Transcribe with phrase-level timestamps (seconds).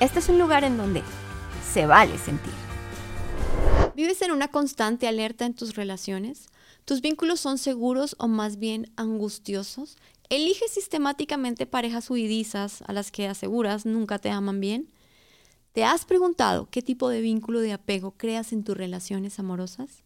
[0.00, 1.02] Este es un lugar en donde
[1.72, 2.52] se vale sentir.
[3.96, 6.46] ¿Vives en una constante alerta en tus relaciones?
[6.84, 9.96] ¿Tus vínculos son seguros o más bien angustiosos?
[10.28, 14.88] ¿Eliges sistemáticamente parejas huidizas a las que aseguras nunca te aman bien?
[15.72, 20.04] ¿Te has preguntado qué tipo de vínculo de apego creas en tus relaciones amorosas?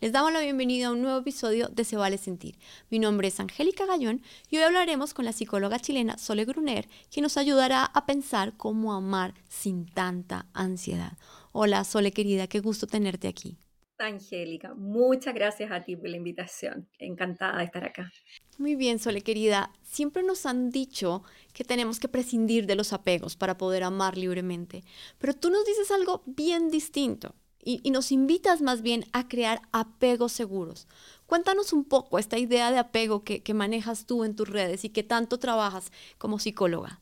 [0.00, 2.56] Les damos la bienvenida a un nuevo episodio de Se Vale Sentir.
[2.88, 7.24] Mi nombre es Angélica Gallón y hoy hablaremos con la psicóloga chilena Sole Gruner, quien
[7.24, 11.18] nos ayudará a pensar cómo amar sin tanta ansiedad.
[11.52, 13.58] Hola Sole querida, qué gusto tenerte aquí.
[13.98, 16.88] Angélica, muchas gracias a ti por la invitación.
[16.98, 18.10] Encantada de estar acá.
[18.56, 19.70] Muy bien, Sole querida.
[19.82, 24.82] Siempre nos han dicho que tenemos que prescindir de los apegos para poder amar libremente,
[25.18, 30.32] pero tú nos dices algo bien distinto y, nos invitas más bien a crear apegos
[30.32, 30.86] seguros.
[31.26, 35.02] Cuéntanos un poco esta idea de apego que, manejas tú en tus redes y que
[35.02, 37.00] tanto trabajas como psicóloga.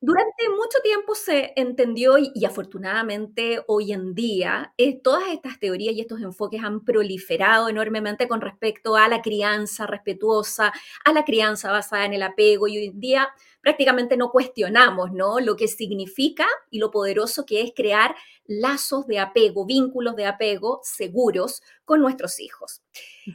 [0.00, 6.02] Durante mucho tiempo se entendió y, afortunadamente hoy en día eh, todas estas teorías y
[6.02, 10.74] estos enfoques han proliferado enormemente con respecto a la crianza respetuosa,
[11.06, 13.30] a la crianza basada en el apego y hoy en día
[13.64, 15.40] prácticamente no cuestionamos ¿no?
[15.40, 18.14] lo que significa y lo poderoso que es crear
[18.46, 22.82] lazos de apego, vínculos de apego seguros con nuestros hijos.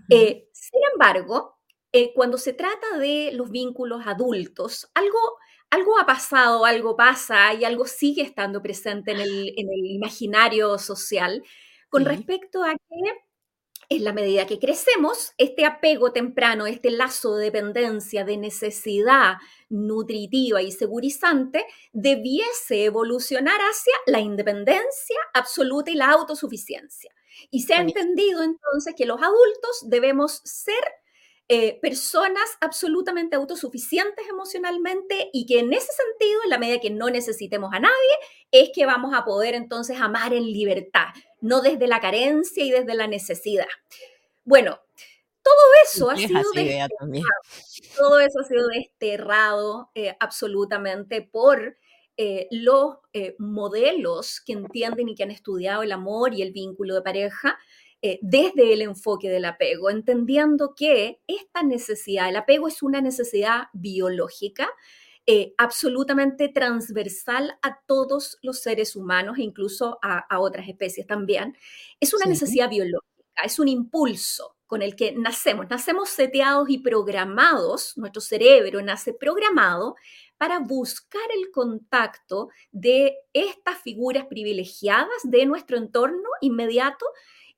[0.10, 1.58] Eh, sin embargo,
[1.92, 5.18] eh, cuando se trata de los vínculos adultos, algo,
[5.70, 11.44] algo ha pasado, algo pasa y algo sigue estando presente en el, imaginario social
[11.90, 13.29] con respecto a que
[13.90, 20.62] en la medida que crecemos, este apego temprano, este lazo de dependencia, de necesidad nutritiva
[20.62, 27.12] y segurizante, debiese evolucionar hacia la independencia absoluta y la autosuficiencia.
[27.50, 30.84] Y se ha entendido entonces que los adultos debemos ser
[31.52, 37.10] eh, personas absolutamente autosuficientes emocionalmente y que en ese sentido, en la medida que no
[37.10, 38.16] necesitemos a nadie,
[38.52, 41.08] es que vamos a poder entonces amar en libertad,
[41.42, 43.66] no desde la carencia y desde la necesidad.
[44.44, 44.80] Bueno,
[45.42, 47.24] todo eso ha sido desterrado,
[47.98, 51.80] todo eso ha sido desterrado eh, absolutamente por
[52.18, 52.98] eh, los
[53.40, 57.58] modelos que entienden y que han estudiado el amor y el vínculo de pareja
[58.02, 63.64] eh, desde el enfoque del apego, entendiendo que esta necesidad, el apego es una necesidad
[63.74, 64.70] biológica,
[65.26, 71.56] eh, absolutamente transversal a todos los seres humanos e incluso a, otras especies también.
[72.00, 75.68] Es una necesidad biológica, es un impulso con el que nacemos.
[75.70, 79.96] Nacemos seteados y programados, nuestro cerebro nace programado
[80.38, 87.06] para buscar el contacto de estas figuras privilegiadas de nuestro entorno inmediato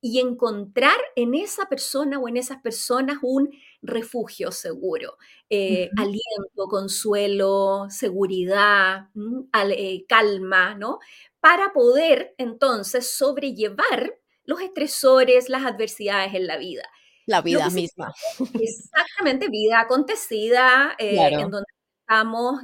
[0.01, 3.51] y encontrar en esa persona o en esas personas un
[3.83, 5.17] refugio seguro,
[5.47, 9.09] eh, aliento, consuelo, seguridad,
[9.53, 10.99] eh, calma, ¿no?
[11.39, 16.83] Para poder entonces sobrellevar los estresores, las adversidades en la vida.
[17.27, 18.11] La vida misma.
[18.59, 21.67] Exactamente, vida acontecida, eh, en donde
[22.01, 22.61] estamos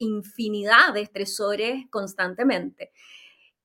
[0.00, 2.90] infinidad de estresores constantemente.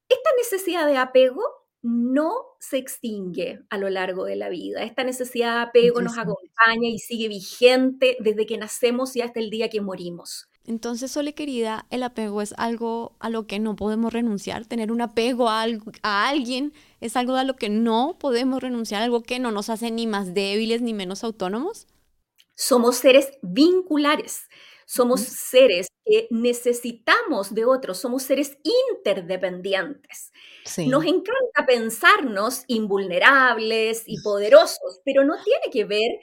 [0.08, 4.82] Esta necesidad de apego no se extingue a lo largo de la vida.
[4.82, 9.52] Esta necesidad de apego nos acompaña y sigue vigente desde que nacemos y hasta el
[9.52, 10.50] día que morimos.
[10.66, 14.66] Entonces, Sole querida, el apego es algo a lo que no podemos renunciar.
[14.66, 15.68] Tener un apego a,
[16.02, 19.92] a, alguien es algo a lo que no podemos renunciar, algo que no nos hace
[19.92, 21.86] ni más débiles ni menos autónomos.
[22.56, 24.48] Somos seres vinculares.
[24.86, 30.32] Somos seres que necesitamos de otros, somos seres interdependientes.
[30.88, 36.20] Nos encanta pensarnos invulnerables y poderosos, pero no tiene que ver,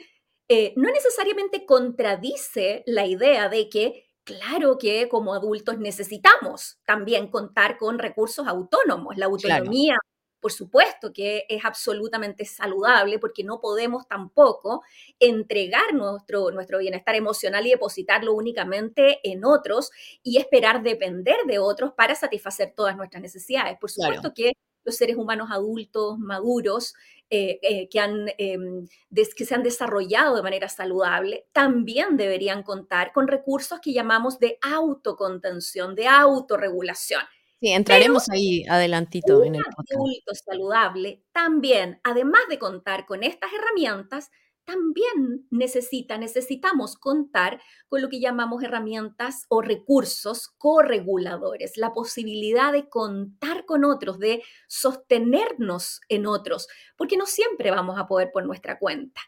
[0.48, 7.76] eh, no necesariamente contradice la idea de que Claro que como adultos necesitamos también contar
[7.76, 9.16] con recursos autónomos.
[9.16, 9.96] La autonomía
[10.42, 14.82] por supuesto que es absolutamente saludable porque no podemos tampoco
[15.20, 21.92] entregar nuestro, nuestro bienestar emocional y depositarlo únicamente en otros y esperar depender de otros
[21.92, 23.78] para satisfacer todas nuestras necesidades.
[23.78, 24.54] Por supuesto que
[24.84, 26.94] los seres humanos adultos, maduros,
[27.30, 28.88] eh, eh, que, han, em,
[29.36, 34.58] que se han desarrollado de manera saludable, también deberían contar con recursos que llamamos de
[34.60, 37.22] autocontención, de autorregulación.
[37.62, 39.92] Sí, entraremos ahí adelantito en el podcast.
[39.92, 44.30] adulto saludable también, además de contar con estas herramientas,
[44.64, 52.88] también necesita, necesitamos contar con lo que llamamos herramientas o recursos correguladores, la posibilidad de
[52.88, 56.66] contar con otros, de sostenernos en otros,
[56.96, 59.20] porque no siempre vamos a poder por nuestra cuenta.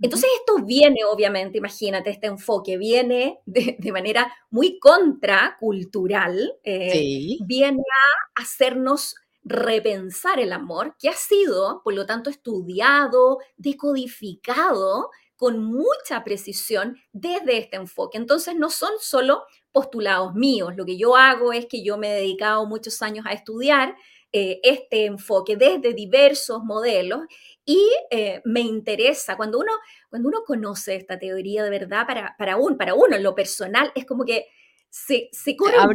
[0.00, 8.42] Entonces esto viene, obviamente, imagínate, este enfoque viene de, manera muy contracultural, eh, viene a
[8.42, 16.96] hacernos repensar el amor, que ha sido, por lo tanto, estudiado, decodificado con mucha precisión
[17.12, 18.18] desde este enfoque.
[18.18, 20.72] Entonces, no son solo postulados míos.
[20.76, 23.94] Lo que yo hago es que yo me he dedicado muchos años a estudiar
[24.38, 27.20] eh, este enfoque desde diversos modelos
[27.64, 29.72] y eh, me interesa, cuando uno,
[30.10, 33.90] cuando uno conoce esta teoría de verdad, para, para, un, para uno en lo personal,
[33.94, 34.44] es como que
[34.90, 35.90] se, se corre un,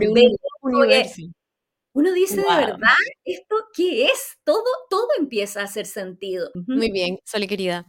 [0.64, 1.22] universo.
[1.94, 4.40] Uno dice de verdad, ¿esto qué es?
[4.44, 6.50] Todo, todo empieza a hacer sentido.
[6.66, 7.86] Muy bien, Sole querida.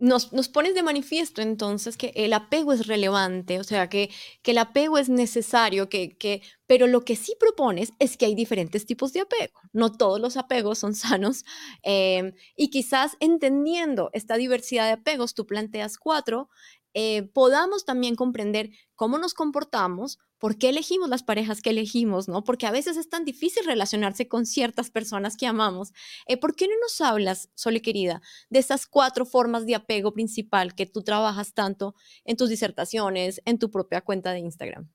[0.00, 4.10] Nos, nos, pones de manifiesto entonces que el apego es relevante, o sea, que,
[4.42, 8.34] que el apego es necesario, que, que, pero lo que sí propones es que hay
[8.34, 9.60] diferentes tipos de apego.
[9.72, 11.44] No todos los apegos son sanos
[11.82, 16.48] em, y quizás entendiendo esta diversidad de apegos, tú planteas cuatro,
[16.94, 22.44] eh, podamos también comprender cómo nos comportamos, por qué elegimos las parejas que elegimos, ¿no?
[22.44, 25.92] Porque a veces es tan difícil relacionarse con ciertas personas que amamos.
[26.26, 30.74] Eh, ¿Por qué no nos hablas, Sole querida, de esas cuatro formas de apego principal
[30.74, 31.94] que tú trabajas tanto
[32.24, 34.90] en tus disertaciones, en tu propia cuenta de Instagram?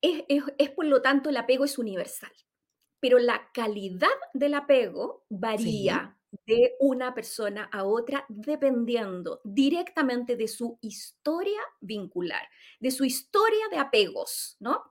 [0.00, 2.32] Es, por lo tanto, el apego es universal,
[3.00, 10.78] pero la calidad del apego varía de una persona a otra dependiendo directamente de su
[10.80, 12.42] historia vincular,
[12.78, 14.84] de su historia de apegos, ¿no?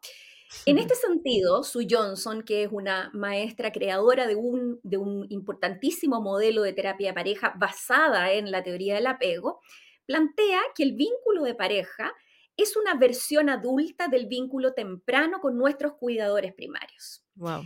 [0.66, 6.22] En este sentido, Sue Johnson, que es una maestra creadora de un, de un importantísimo
[6.22, 9.62] modelo de terapia de pareja basada en la teoría del apego,
[10.08, 12.14] plantea que el vínculo de pareja
[12.58, 17.24] es una versión adulta del vínculo temprano con nuestros cuidadores primarios.
[17.36, 17.62] Wow.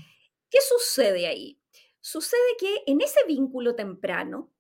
[0.50, 1.58] ¿Qué sucede ahí?
[2.06, 4.52] Sucede que en ese vínculo temprano,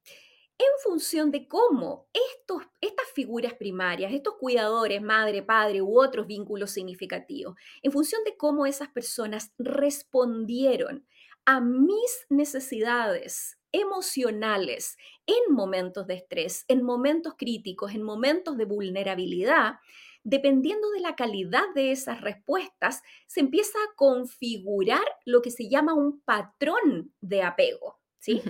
[0.58, 6.72] en función de cómo estos, estas figuras primarias, estos cuidadores, madre, padre u otros vínculos
[6.72, 11.06] significativos, en función de cómo esas personas respondieron
[11.44, 14.96] a mis necesidades emocionales
[15.26, 19.80] en momentos de estrés, en momentos críticos, en momentos de vulnerabilidad,
[20.24, 25.94] dependiendo de la calidad de esas respuestas, se empieza a configurar lo que se llama
[25.94, 28.00] un patrón de apego.
[28.20, 28.42] ¿sí?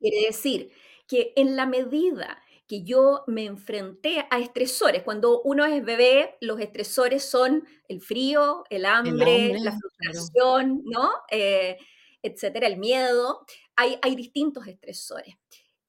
[0.00, 0.70] Quiere decir
[1.06, 5.02] que en la medida que yo me enfrenté a estresores.
[5.02, 11.10] Cuando uno es bebé, los estresores son el frío, el hambre, la frustración, ¿no?
[11.30, 11.76] Eh,
[12.22, 13.44] etcétera, el miedo.
[13.76, 15.34] Hay, hay distintos estresores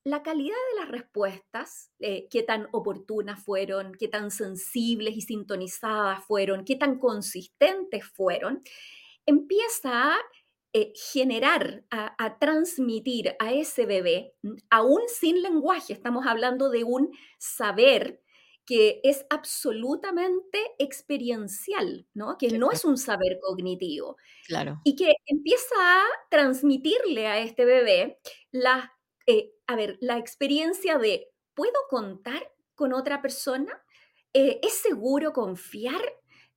[0.06, 6.24] la calidad de las respuestas, eh, qué tan oportunas fueron, qué tan sensibles y sintonizadas
[6.24, 8.62] fueron, qué tan consistentes fueron,
[9.26, 10.18] empieza a
[10.74, 14.36] eh, generar, a, transmitir a ese bebé,
[14.70, 17.10] aún sin lenguaje, estamos hablando de un
[17.40, 18.22] saber
[18.64, 22.38] que es absolutamente experiencial, ¿no?
[22.38, 24.18] Que no es un saber cognitivo.
[24.48, 24.82] Claro.
[24.84, 28.20] Y que empieza a transmitirle a este bebé
[28.52, 28.90] las
[29.28, 33.84] eh, a ver, la experiencia de, ¿puedo contar con otra persona?
[34.34, 36.02] Eh, ¿Es seguro confiar?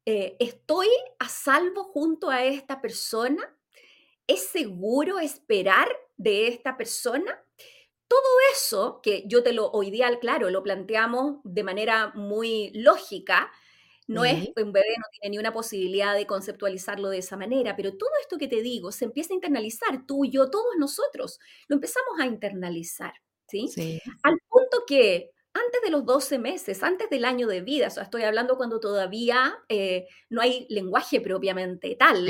[0.04, 0.88] Eh, ¿Estoy
[1.18, 3.56] a salvo junto a esta persona?
[4.26, 7.44] ¿Es seguro esperar de esta persona?
[8.08, 8.22] Todo
[8.52, 13.52] eso, que yo te lo hoy día, claro, lo planteamos de manera muy lógica,
[14.08, 17.96] no es, un bebé no tiene ni una posibilidad de conceptualizarlo de esa manera, pero
[17.96, 21.38] todo esto que te digo se empieza a internalizar, tú y yo, todos nosotros,
[21.68, 23.12] lo empezamos a internalizar,
[23.46, 23.70] ¿sí?
[24.22, 28.04] Al punto que antes de los 12 meses, antes del año de vida, o sea,
[28.04, 32.26] estoy hablando cuando todavía eh, no hay lenguaje propiamente tal,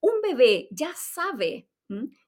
[0.00, 1.68] un bebé ya sabe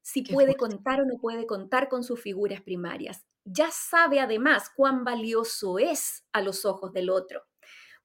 [0.03, 3.25] si puede contar o no puede contar con sus figuras primarias.
[3.45, 7.48] Ya sabe además cuán valioso es a los ojos del otro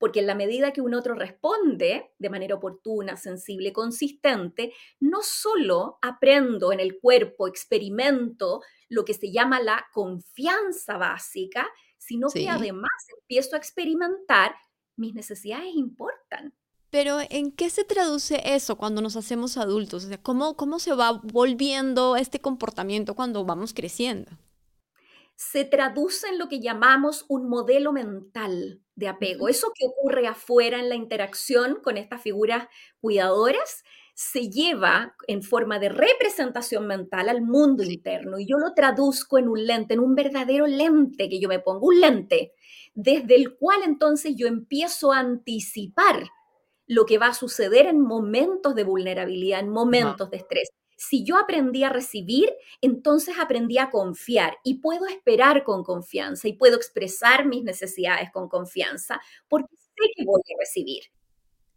[0.04, 5.98] porque en la medida que un otro responde de manera oportuna, sensible, consistente, no solo
[6.02, 12.92] aprendo en el cuerpo, experimento lo que se llama la confianza básica, sino que además
[13.18, 14.54] empiezo a experimentar
[14.98, 16.54] mis necesidades importan.
[16.90, 20.04] Pero ¿en qué se traduce eso cuando nos hacemos adultos?
[20.04, 24.34] O sea, ¿cómo, cómo se va volviendo este comportamiento cuando vamos creciendo?
[25.36, 29.50] Se traduce en lo que llamamos un modelo mental de apego.
[29.50, 32.68] Eso que ocurre afuera en la interacción con estas figuras
[33.02, 33.84] cuidadoras
[34.16, 39.50] se lleva en forma de representación mental al mundo interno y yo lo traduzco en
[39.50, 42.54] un lente, en un verdadero lente que yo me pongo, un lente,
[42.94, 46.28] desde el cual entonces yo empiezo a anticipar
[46.86, 50.70] lo que va a suceder en momentos de vulnerabilidad, en momentos de estrés.
[51.10, 52.50] Si yo aprendí a recibir,
[52.82, 58.48] entonces aprendí a confiar y puedo esperar con confianza y puedo expresar mis necesidades con
[58.48, 59.20] confianza
[59.50, 61.04] porque sé que voy a recibir.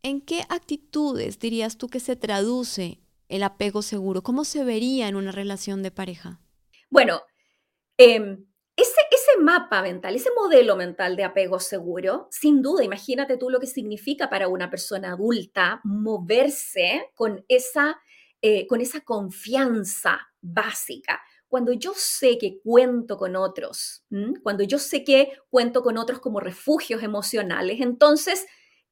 [0.02, 4.22] ¿En qué actitudes dirías tú que se traduce el apego seguro?
[4.22, 6.40] ¿Cómo se vería en una relación de pareja?
[6.88, 7.22] Bueno,
[7.98, 13.50] em, ese, ese, mapa mental, ese modelo mental de apego seguro, sin duda, imagínate tú
[13.50, 17.98] lo que significa para una persona adulta moverse con esa,
[18.46, 21.20] eh, con esa confianza básica.
[21.48, 24.04] Cuando yo sé que cuento con otros,
[24.42, 28.46] cuando yo sé que cuento con otros como refugios emocionales, entonces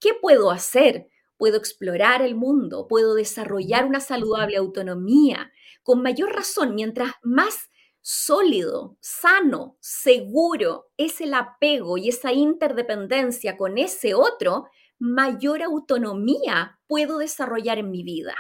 [0.04, 1.08] ¿Qué puedo hacer?
[1.38, 5.50] Puedo explorar el mundo, puedo desarrollar una saludable autonomía.
[5.82, 7.70] Con mayor razón, mientras más
[8.02, 14.66] sólido, sano, seguro es el apego y esa interdependencia con ese otro,
[14.98, 18.36] mayor autonomía puedo desarrollar en mi vida.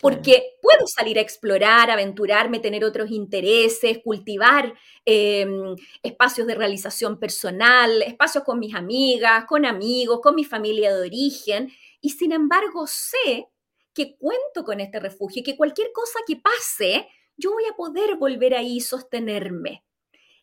[0.00, 4.74] Porque puedo salir a explorar, aventurarme, tener otros intereses, cultivar
[5.04, 11.06] em, espacios de realización personal, espacios con mis amigas, con amigos, con mi familia de
[11.06, 11.72] origen.
[12.00, 13.48] Y sin embargo sé
[13.94, 18.16] que cuento con este refugio y que cualquier cosa que pase, yo voy a poder
[18.16, 19.84] volver ahí y sostenerme.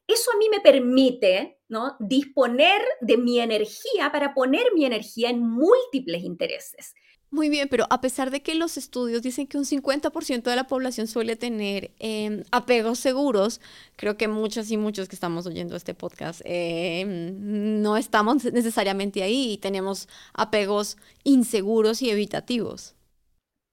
[0.07, 1.95] Eso a mí me permite ¿no?
[1.99, 6.93] disponer de mi energía para poner mi energía en múltiples intereses.
[7.33, 10.67] Muy bien, pero a pesar de que los estudios dicen que un 50% de la
[10.67, 13.61] población suele tener em, apegos seguros,
[13.95, 19.53] creo que muchas y muchos que estamos oyendo este podcast em, no estamos necesariamente ahí
[19.53, 22.95] y tenemos apegos inseguros y evitativos.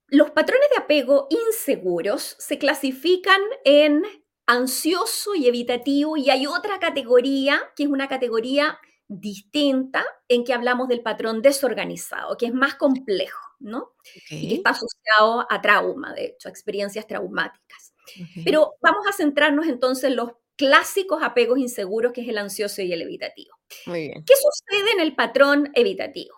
[0.07, 4.05] Los patrones de apego inseguros se clasifican en
[4.47, 10.89] ansioso y evitativo y hay otra categoría que es una categoría distinta en que hablamos
[10.89, 13.49] del patrón desorganizado, que es más complejo.
[13.61, 13.95] ¿no?
[14.31, 17.95] Y que está asociado a trauma, de hecho, a experiencias traumáticas.
[18.45, 22.93] Pero vamos a centrarnos entonces en los clásicos apegos inseguros, que es el ansioso y
[22.93, 23.55] el evitativo.
[23.85, 26.35] ¿Qué sucede en el patrón evitativo?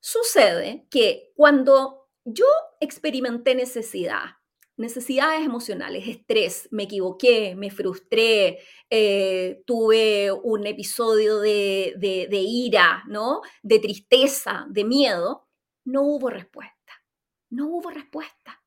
[0.00, 2.46] Sucede que cuando yo
[2.80, 4.37] experimenté necesidad,
[4.78, 13.42] necesidades emocionales, estrés, me equivoqué, me frustré, eh, tuve un episodio de, de, ira, ¿no?
[13.62, 15.48] De tristeza, de miedo,
[15.84, 16.74] no hubo respuesta.
[17.50, 18.62] No hubo respuesta.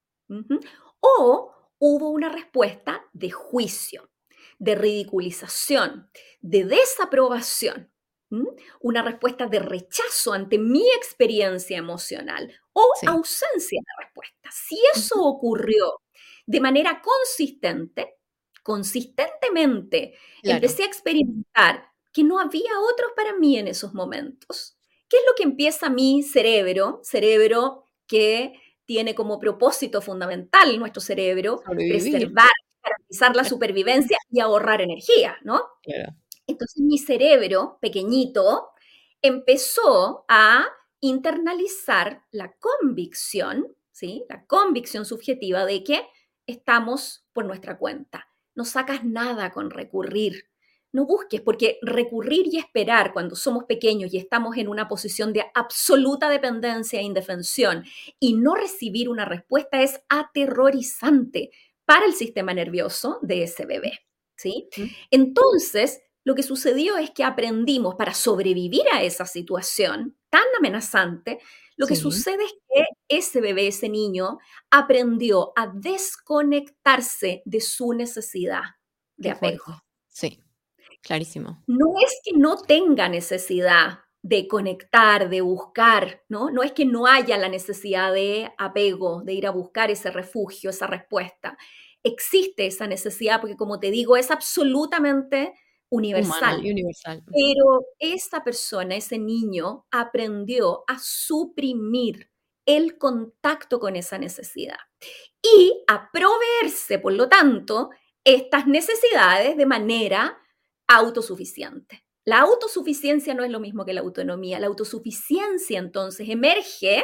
[1.00, 4.12] O hubo una respuesta de juicio,
[4.60, 6.10] de ridiculización,
[6.42, 7.92] de desaprobación.
[8.80, 14.11] Una respuesta de rechazo ante mi experiencia emocional o ausencia de respuesta.
[14.52, 16.02] Si eso ocurrió
[16.46, 18.16] de manera consistente,
[18.64, 24.78] consistentemente, empecé a experimentar que no había otros para mí en esos momentos,
[25.12, 27.02] ¿Qué es lo que empieza mi cerebro?
[27.04, 28.54] Cerebro que
[28.86, 32.50] tiene como propósito fundamental nuestro cerebro preservar,
[32.82, 35.64] garantizar la supervivencia y ahorrar energía, ¿no?
[36.48, 38.70] Entonces mi cerebro pequeñito
[39.22, 40.66] empezó a
[41.02, 43.68] internalizar la convicción,
[44.02, 44.26] ¿sí?
[44.28, 46.02] La convicción subjetiva de que
[46.48, 48.28] estamos por nuestra cuenta.
[48.56, 50.52] No sacas nada con recurrir
[50.94, 55.46] no busques, porque recurrir y esperar cuando somos pequeños y estamos en una posición de
[55.54, 57.86] absoluta dependencia e indefensión
[58.20, 61.52] y no recibir una respuesta es aterrorizante
[61.86, 64.00] para el sistema nervioso de ese bebé.
[64.36, 64.68] ¿sí?
[65.12, 71.40] Entonces, lo que sucedió es que aprendimos para sobrevivir a esa situación tan amenazante,
[71.78, 74.40] lo que sucede es que ese bebé, ese niño,
[74.72, 78.64] aprendió a desconectarse de su necesidad
[79.18, 79.84] de apego.
[80.08, 80.42] Sí.
[81.02, 81.64] Clarísimo.
[81.68, 86.52] No es que no tenga necesidad de conectar, de buscar, ¿no?
[86.52, 90.70] No es que no haya la necesidad de apego, de ir a buscar ese refugio,
[90.70, 91.58] esa respuesta.
[92.04, 95.54] Existe esa necesidad porque, como te digo, es absolutamente
[95.92, 96.60] universal.
[96.60, 97.24] universal.
[97.32, 102.32] Pero esa persona, ese niño, aprendió a suprimir
[102.66, 104.78] el contacto con esa necesidad
[105.42, 107.90] y a proveerse, por lo tanto,
[108.24, 110.38] estas necesidades de manera
[110.88, 112.04] autosuficiente.
[112.24, 114.60] La autosuficiencia no es lo mismo que la autonomía.
[114.60, 117.04] La autosuficiencia entonces emerge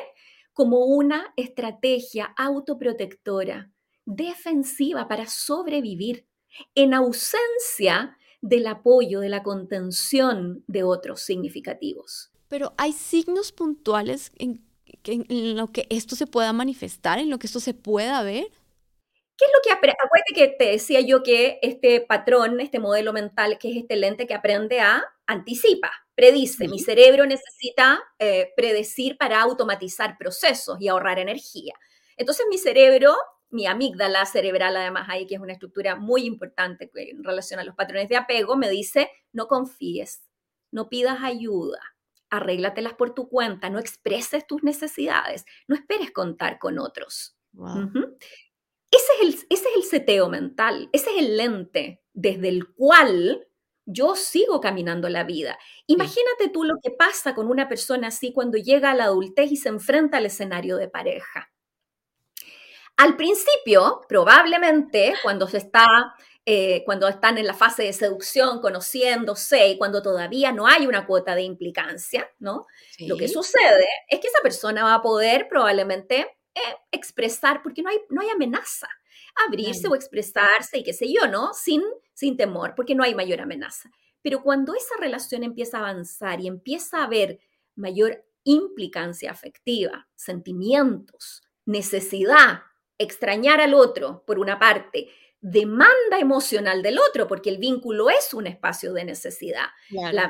[0.54, 3.72] como una estrategia autoprotectora,
[4.06, 6.28] defensiva para sobrevivir,
[6.76, 12.32] en ausencia del apoyo, de la contención de otros significativos.
[12.48, 14.64] Pero hay signos puntuales en,
[15.04, 18.48] en lo que esto se pueda manifestar, en lo que esto se pueda ver.
[19.38, 19.98] ¿Qué es lo que aprende?
[20.04, 24.26] Acuérdate que te decía yo que este patrón, este modelo mental, que es este lente
[24.26, 26.68] que aprende a anticipa, predice.
[26.68, 31.76] Mi cerebro necesita eh, predecir para automatizar procesos y ahorrar energía.
[32.16, 33.16] Entonces mi cerebro,
[33.50, 37.76] mi amígdala cerebral además ahí, que es una estructura muy importante en relación a los
[37.76, 40.24] patrones de apego, me dice, no confíes,
[40.72, 41.80] no pidas ayuda,
[42.30, 47.38] arréglatelas por tu cuenta, no expreses tus necesidades, no esperes contar con otros.
[48.92, 53.48] Ese es, el, ese es el seteo mental, ese es el lente desde el cual
[53.86, 55.58] yo sigo caminando la vida.
[55.88, 59.56] Imagínate tú lo que pasa con una persona así cuando llega a la adultez y
[59.56, 61.52] se enfrenta al escenario de pareja.
[62.98, 65.86] Al principio, probablemente, cuando se está,
[66.44, 71.06] eh, cuando están en la fase de seducción, conociéndose, y cuando todavía no hay una
[71.06, 72.66] cuota de implicancia, ¿no?
[73.00, 76.22] Lo que sucede es que esa persona va a poder probablemente
[76.56, 78.90] eh, expresar, porque no hay, no hay amenaza,
[79.48, 81.54] abrirse o expresarse y qué sé yo, ¿no?
[81.54, 81.84] Sin,
[82.16, 83.92] sin temor, porque no hay mayor amenaza.
[84.24, 87.40] Pero cuando esa relación empieza a avanzar y empieza a haber
[87.76, 92.64] mayor implicancia afectiva, sentimientos, necesidad,
[92.98, 98.48] extrañar al otro, por una parte, demanda emocional del otro, porque el vínculo es un
[98.48, 99.68] espacio de necesidad.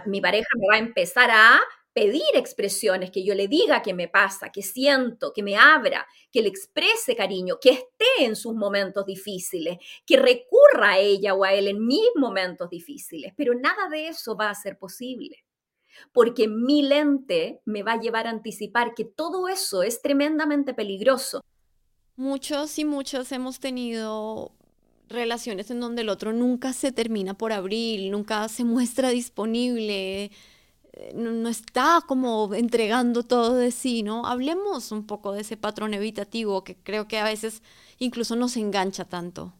[0.05, 1.59] mi pareja me va a empezar a
[1.97, 6.43] pedir expresiones, que yo le diga qué me pasa, que siento, que me abra, que
[6.43, 11.53] le exprese cariño, que esté en sus momentos difíciles, que recurra a ella o a
[11.53, 13.33] él en mis momentos difíciles.
[13.35, 15.43] Pero nada de eso va a ser posible,
[16.11, 21.43] porque mi lente me va a llevar a anticipar que todo eso es tremendamente peligroso.
[22.17, 24.51] Muchos y muchos hemos tenido
[25.07, 30.31] relaciones en donde el otro nunca se termina por abrir, nunca se muestra disponible,
[31.13, 34.25] no, está como entregando todo de sí, ¿no?
[34.25, 37.61] Hablemos un poco de ese patrón evitativo que creo que a veces
[37.99, 39.53] incluso nos engancha tanto.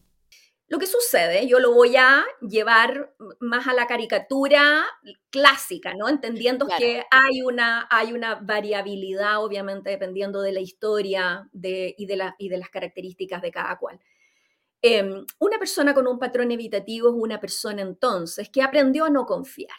[0.68, 4.84] Lo que sucede, yo lo voy a llevar más a la caricatura
[5.30, 6.10] clásica, ¿no?
[6.10, 12.32] Entendiendo que hay una, hay una variabilidad, obviamente, dependiendo de la historia de, y, de
[12.38, 13.98] y de las características de cada cual.
[14.82, 19.26] Em, una persona con un patrón evitativo es una persona entonces que aprendió a no
[19.26, 19.76] confiar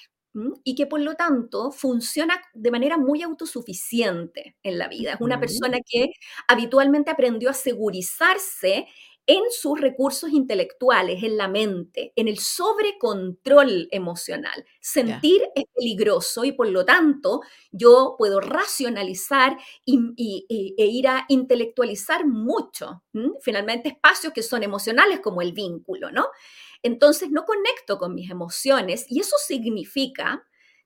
[0.63, 5.13] y que por lo tanto funciona de manera muy autosuficiente en la vida.
[5.13, 6.11] Es una persona que
[6.47, 8.87] habitualmente aprendió a segurizarse
[9.29, 14.65] en sus recursos intelectuales, en la mente, en el sobrecontrol emocional.
[14.81, 22.25] Sentir es peligroso y por lo tanto yo puedo racionalizar y, e ir a intelectualizar
[22.25, 23.03] mucho.
[23.41, 26.25] Finalmente espacios que son emocionales como el vínculo, ¿no?
[26.81, 30.43] Entonces no conecto con mis emociones y eso significa,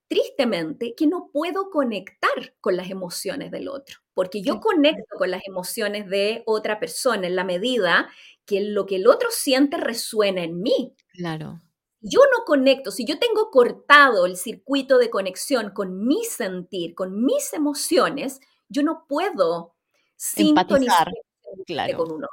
[0.10, 5.41] tristemente, que no puedo conectar con las emociones del otro, porque yo conecto con las
[5.47, 8.10] emociones de otra persona en la medida
[8.45, 10.95] que lo que el otro siente resuena en mí.
[11.13, 11.62] Claro.
[12.01, 17.23] Yo no conecto, si yo tengo cortado el circuito de conexión con mi sentir, con
[17.23, 19.75] mis emociones, yo no puedo
[20.17, 21.12] sintonizar
[21.65, 21.97] claro.
[21.97, 22.27] con uno.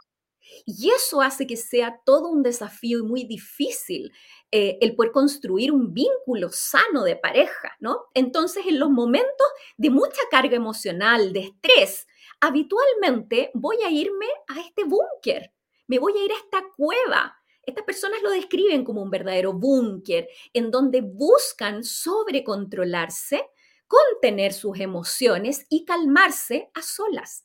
[0.66, 4.12] Y eso hace que sea todo un desafío y muy difícil
[4.50, 8.06] eh, el poder construir un vínculo sano de pareja, ¿no?
[8.14, 9.46] Entonces, en los momentos
[9.76, 12.08] de mucha carga emocional, de estrés,
[12.40, 15.52] habitualmente voy a irme a este búnker,
[15.90, 17.37] me voy a ir a esta cueva.
[17.66, 23.44] Estas personas lo describen como un verdadero búnker, en donde buscan sobrecontrolarse,
[23.88, 27.44] contener sus emociones y calmarse a solas.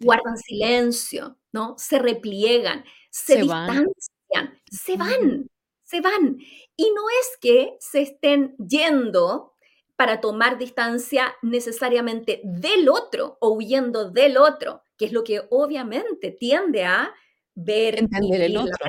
[0.00, 1.76] Guardan silencio, ¿no?
[1.78, 5.48] Se repliegan, se, distancian, se van,
[5.82, 6.36] se van.
[6.76, 9.54] Y no es que se estén yendo
[9.96, 16.32] para tomar distancia necesariamente del otro o huyendo del otro, que es lo que obviamente
[16.32, 17.14] tiende a
[17.56, 18.86] ver Entender el otro.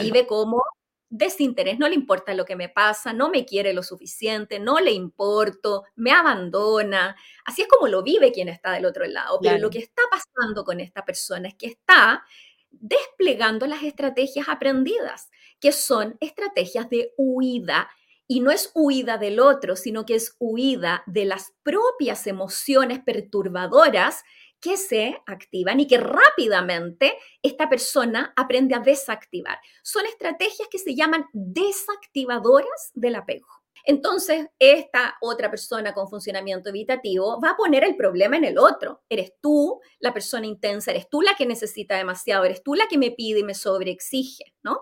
[0.00, 0.62] Vive como
[1.08, 4.92] desinterés, no le importa lo que me pasa, no me quiere lo suficiente, no le
[4.92, 7.16] importo, me abandona.
[7.44, 9.38] Así es como lo vive quien está del otro lado.
[9.42, 12.24] Pero lo que está pasando con esta persona es que está
[12.70, 15.28] desplegando las estrategias aprendidas,
[15.60, 17.90] que son estrategias de huida.
[18.26, 24.22] Y no es huida del otro, sino que es huida de las propias emociones perturbadoras
[24.62, 29.58] que se activan y que rápidamente esta persona aprende a desactivar.
[29.82, 33.48] Son estrategias que se llaman desactivadoras del apego.
[33.84, 39.02] Entonces, esta otra persona con funcionamiento evitativo va a poner el problema en el otro.
[39.08, 42.98] Eres tú la persona intensa, eres tú la que necesita demasiado, eres tú la que
[42.98, 44.80] me pide y me sobreexige, ¿no?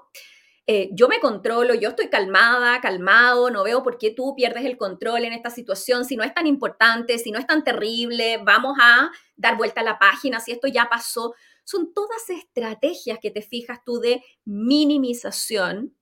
[0.73, 4.77] Eh, yo me controlo, yo estoy calmada, calmado, no veo por qué tú pierdes el
[4.77, 8.79] control en esta situación, si no es tan importante, si no es tan terrible, vamos
[8.81, 11.35] a dar vuelta a la página, si esto ya pasó.
[11.65, 15.93] Son todas estrategias que te fijas tú de minimización,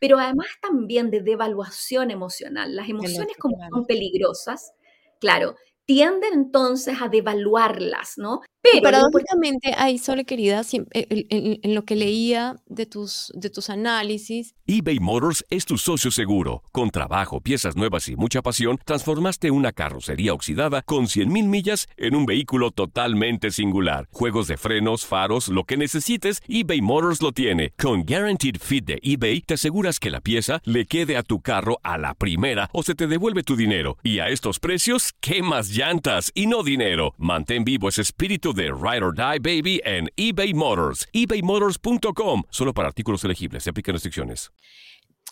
[0.00, 2.76] pero además también de devaluación emocional.
[2.76, 4.72] Las emociones como son peligrosas,
[5.18, 8.42] claro, tienden entonces a devaluarlas, ¿no?
[8.62, 14.54] Pero paradójicamente, ahí solo querida, en, lo que leía de tus, de tus análisis.
[14.66, 16.62] eBay Motors es tu socio seguro.
[16.70, 22.14] Con trabajo, piezas nuevas y mucha pasión, transformaste una carrocería oxidada con 100.000 millas en
[22.14, 24.08] un vehículo totalmente singular.
[24.12, 27.70] Juegos de frenos, faros, lo que necesites, eBay Motors lo tiene.
[27.78, 31.80] Con Guaranteed Fit de eBay, te aseguras que la pieza le quede a tu carro
[31.82, 33.98] a la primera o se te devuelve tu dinero.
[34.04, 37.14] Y a estos precios, ¿qué más llantas y no dinero?
[37.18, 41.06] Mantén vivo ese espíritu de Ride or Die Baby en eBay Motors.
[41.12, 42.42] ebaymotors.com.
[42.50, 43.64] Solo para artículos elegibles.
[43.64, 44.50] Se aplican restricciones.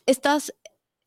[0.07, 0.53] Estas,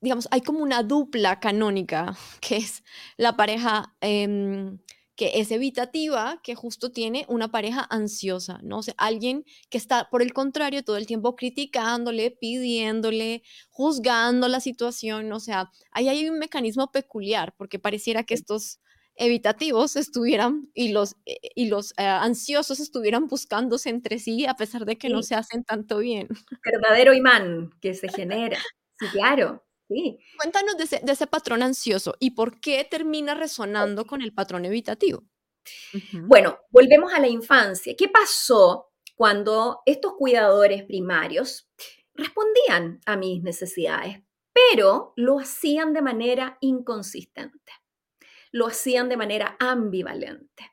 [0.01, 2.83] digamos, hay como una dupla canónica, que es
[3.17, 3.95] la pareja...
[4.01, 4.79] Em,
[5.15, 8.79] que es evitativa, que justo tiene una pareja ansiosa, ¿no?
[8.79, 14.59] O sea, alguien que está, por el contrario, todo el tiempo criticándole, pidiéndole, juzgando la
[14.59, 18.79] situación, o sea, ahí hay un mecanismo peculiar, porque pareciera que estos
[19.15, 24.85] evitativos estuvieran y los, eh, y los eh, ansiosos estuvieran buscándose entre sí a pesar
[24.85, 26.27] de que no se hacen tanto bien.
[26.65, 28.59] Verdadero imán que se genera.
[28.99, 29.63] Sí, claro.
[29.89, 30.17] Sí.
[30.37, 35.23] Cuéntanos de ese, patrón ansioso y por qué termina resonando con el patrón evitativo.
[36.13, 37.93] Bueno, volvemos a la infancia.
[37.97, 41.69] ¿Qué pasó cuando estos cuidadores primarios
[42.15, 44.21] respondían a mis necesidades,
[44.53, 47.71] pero lo hacían de manera inconsistente?
[48.53, 50.71] Lo hacían de manera ambivalente.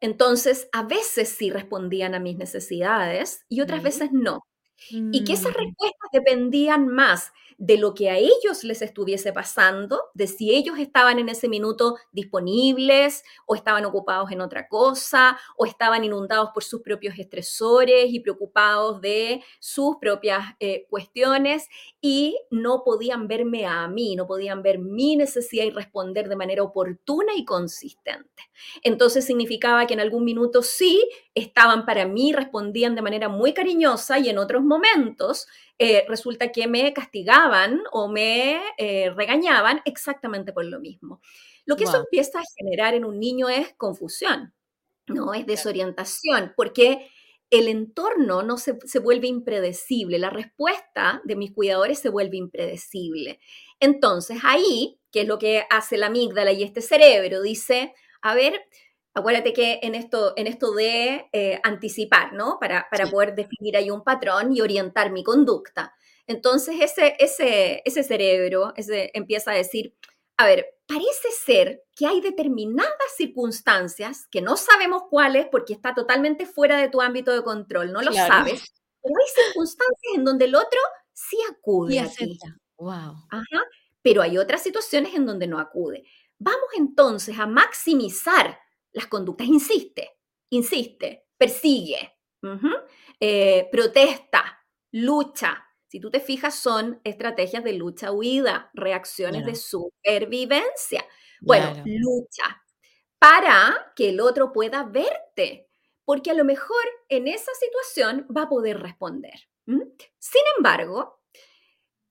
[0.00, 4.42] Entonces, a veces sí respondían a mis necesidades y otras veces no.
[4.90, 5.58] Y que esas mm.
[5.58, 11.18] respuestas dependían más de lo que a ellos les estuviese pasando, de si ellos estaban
[11.18, 16.82] en ese minuto disponibles o estaban ocupados en otra cosa o estaban inundados por sus
[16.82, 21.68] propios estresores y preocupados de sus propias eh, cuestiones
[22.00, 26.62] y no podían verme a mí, no podían ver mi necesidad y responder de manera
[26.62, 28.44] oportuna y consistente.
[28.84, 34.20] Entonces significaba que en algún minuto sí estaban para mí, respondían de manera muy cariñosa
[34.20, 40.64] y en otros momentos eh, resulta que me castigaban o me eh, regañaban exactamente por
[40.64, 41.20] lo mismo.
[41.64, 44.54] Lo que eso empieza a generar en un niño es confusión,
[45.06, 45.34] ¿no?
[45.34, 47.10] Es desorientación, porque
[47.50, 53.38] el entorno no se, se, vuelve impredecible, la respuesta de mis cuidadores se vuelve impredecible.
[53.80, 57.42] Entonces ahí, ¿qué es lo que hace la amígdala y este cerebro?
[57.42, 58.60] Dice, a ver,
[59.18, 62.58] Acuérdate que en esto, en esto de eh, anticipar, ¿no?
[62.60, 65.94] Para, para poder definir ahí un patrón y orientar mi conducta.
[66.26, 69.94] Entonces ese, ese, ese cerebro ese, empieza a decir,
[70.36, 76.46] a ver, parece ser que hay determinadas circunstancias que no sabemos cuáles porque está totalmente
[76.46, 78.62] fuera de tu ámbito de control, no lo sabes,
[79.02, 80.78] pero hay circunstancias en donde el otro
[81.12, 82.38] sí acude y a ti.
[82.76, 83.26] Wow.
[83.30, 83.64] Ajá,
[84.00, 86.04] pero hay otras situaciones en donde no acude.
[86.38, 88.58] Vamos entonces a maximizar
[88.92, 89.46] las conductas.
[89.46, 90.18] Insiste,
[90.50, 92.16] insiste, persigue,
[93.20, 95.64] eh, protesta, lucha.
[95.86, 101.04] Si tú te fijas, son estrategias de lucha-huida, reacciones de supervivencia.
[101.40, 102.62] Bueno, lucha
[103.18, 105.68] para que el otro pueda verte,
[106.04, 109.34] porque a lo mejor en esa situación va a poder responder.
[109.66, 111.20] Sin embargo,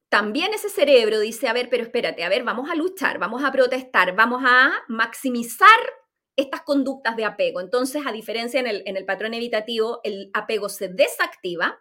[0.09, 3.51] también ese cerebro dice, a ver, pero espérate, a ver, vamos a luchar, vamos a
[3.51, 5.67] protestar, vamos a maximizar
[6.37, 7.59] estas conductas de apego.
[7.59, 11.77] Entonces, a diferencia en el, patrón evitativo, el apego se desactiva,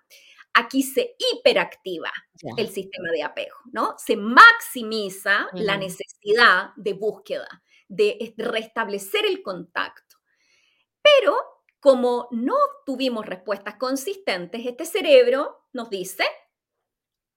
[0.55, 2.11] aquí se hiperactiva
[2.57, 3.95] el sistema de apego, ¿no?
[3.99, 10.17] Se maximiza la necesidad de búsqueda, de restablecer el contacto.
[11.03, 11.37] Pero
[11.79, 16.25] como no tuvimos respuestas consistentes, este cerebro nos dice,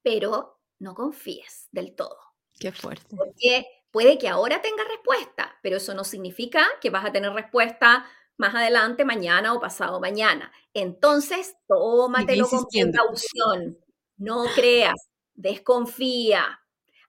[0.01, 2.17] pero no confíes del todo.
[2.57, 3.15] Qué fuerte.
[3.17, 8.05] Porque Puede que ahora tenga respuesta, pero eso no significa que vas a tener respuesta
[8.37, 10.51] más adelante, mañana o pasado mañana.
[10.73, 13.77] Entonces, tómatelo con precaución.
[14.17, 16.59] No creas, desconfía,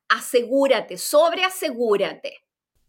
[0.08, 2.44] asegúrate, sobreasegúrate.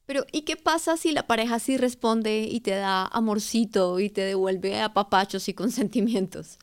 [0.05, 4.21] Pero, ¿y qué pasa si la pareja sí responde y te da amorcito y te
[4.21, 6.57] devuelve a papachos y consentimientos?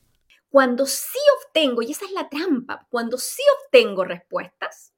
[0.51, 4.93] Cuando sí obtengo, y esa es la trampa, cuando sí obtengo respuestas,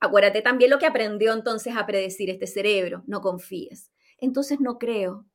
[0.00, 3.90] Acuérdate también lo que aprendió entonces a predecir este cerebro, no confíes.
[4.18, 5.26] Entonces no creo.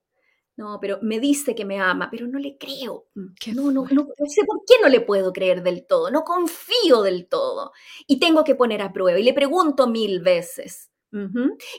[0.57, 3.07] No, pero me dice que me ama, pero no le creo.
[3.15, 7.01] No, no, no, no, sé por qué no le puedo creer del todo, no confío
[7.01, 7.71] del todo.
[8.05, 10.89] Y tengo que poner a prueba y le pregunto mil veces.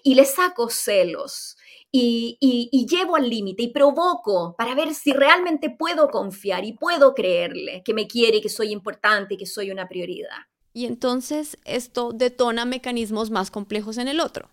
[0.02, 1.56] Y le saco celos
[1.90, 7.14] y, y llevo al límite y provoco para ver si realmente puedo confiar y puedo
[7.14, 10.36] creerle que me quiere, que soy importante, que soy una prioridad.
[10.72, 14.48] Y entonces esto detona mecanismos más complejos en el otro.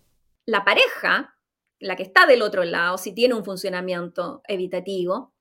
[0.46, 1.36] La pareja,
[1.78, 5.32] la que está del otro lado, si tiene un funcionamiento evitativo,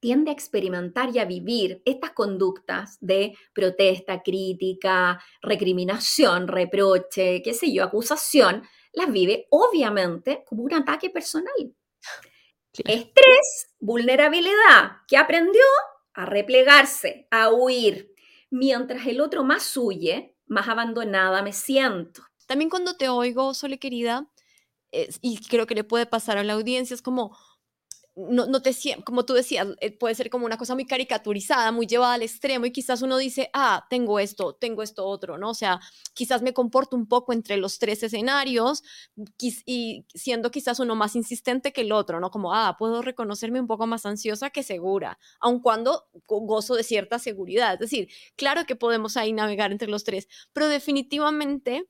[0.00, 7.72] tiende a experimentar y a vivir estas conductas de protesta, crítica, recriminación, reproche, qué sé
[7.72, 11.74] yo, acusación, las vive obviamente como un ataque personal.
[12.84, 15.64] Estrés, vulnerabilidad, que aprendió
[16.14, 18.07] a replegarse, a huir,
[18.50, 22.22] mientras el otro más huye, más abandonada me siento.
[22.46, 24.30] También cuando te oigo, Sole querida,
[25.20, 27.36] y creo que le puede pasar a la audiencia, es como,
[28.18, 31.86] no, no te como tú decías, eh, puede ser como una cosa muy caricaturizada, muy
[31.86, 35.50] llevada al extremo y quizás uno dice, ah, tengo esto, tengo esto otro, ¿no?
[35.50, 35.80] O sea,
[36.14, 38.82] quizás me comporto un poco entre los tres escenarios
[39.66, 42.30] y siendo quizás uno más insistente que el otro, ¿no?
[42.30, 47.18] Como, ah, puedo reconocerme un poco más ansiosa que segura, aun cuando gozo de cierta
[47.18, 47.74] seguridad.
[47.74, 51.86] Es decir, claro que podemos ahí navegar entre los tres, pero definitivamente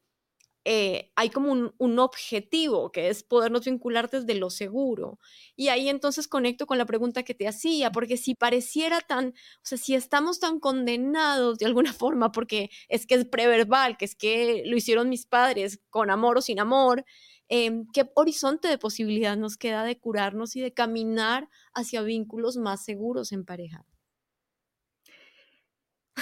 [0.71, 5.19] eh, hay como un, objetivo que es podernos vincular desde lo seguro.
[5.57, 9.63] Y ahí entonces conecto con la pregunta que te hacía, porque si pareciera tan, o
[9.63, 14.15] sea, si estamos tan condenados de alguna forma, porque es que es preverbal, que es
[14.15, 17.07] que lo hicieron mis padres con amor o sin amor,
[17.49, 22.85] em, ¿qué horizonte de posibilidad nos queda de curarnos y de caminar hacia vínculos más
[22.85, 23.87] seguros en pareja?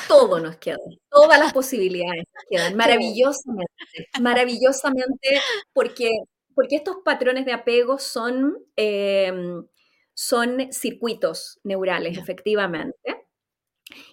[0.09, 0.79] Todo nos queda,
[1.11, 3.73] todas las posibilidades nos quedan, maravillosamente,
[4.21, 5.41] maravillosamente,
[5.73, 6.11] porque,
[6.55, 9.67] porque estos patrones de apego son, em,
[10.15, 13.27] son circuitos neurales, efectivamente,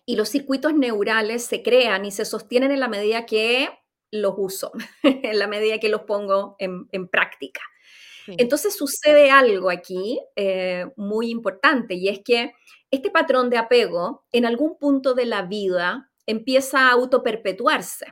[0.05, 3.69] y los circuitos neurales se crean y se sostienen en la medida que
[4.11, 4.71] los uso,
[5.03, 7.61] en la medida que los pongo en, práctica.
[8.27, 12.53] Entonces sucede algo aquí eh, muy importante y es que
[12.91, 18.05] este patrón de apego en algún punto de la vida empieza a autoperpetuarse.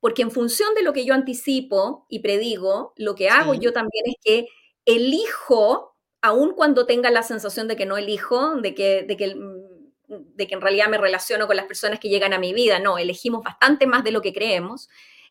[0.00, 4.04] Porque en función de lo que yo anticipo y predigo, lo que hago yo también
[4.06, 4.46] es que
[4.84, 9.34] elijo, aun cuando tenga la sensación de que no elijo, de que, de que,
[10.08, 12.98] de que en realidad me relaciono con las personas que llegan a mi vida, no,
[12.98, 14.88] elegimos bastante más de lo que creemos,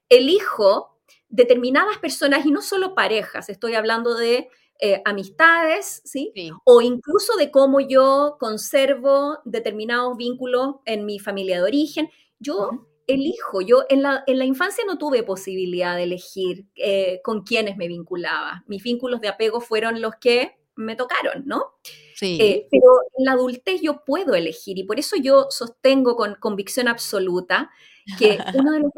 [0.09, 0.92] elijo
[1.29, 6.33] determinadas personas y no solo parejas, estoy hablando de eh, amistades, ¿sí?
[6.65, 12.09] O incluso de cómo yo conservo determinados vínculos en mi familia de origen.
[12.39, 17.43] Yo elijo, yo en la, en la, infancia no tuve posibilidad de elegir eh, con
[17.43, 18.63] quiénes me vinculaba.
[18.67, 21.73] Mis vínculos de apego fueron los que me tocaron, ¿no?
[22.15, 22.37] Sí.
[22.39, 26.87] Eh, pero en la adultez yo puedo elegir y por eso yo sostengo con convicción
[26.87, 27.71] absoluta
[28.17, 28.91] que uno de los